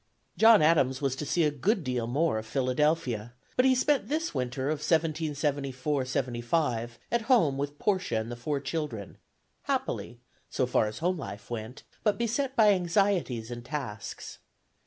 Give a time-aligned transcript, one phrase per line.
[0.35, 4.33] John Adams was to see a good deal more of Philadelphia; but he spent this
[4.33, 6.05] winter of 1774
[6.41, 9.19] 5 at home with Portia and the four children,
[9.65, 10.19] happily,
[10.49, 14.39] so far as home life went, but beset by anxieties and tasks.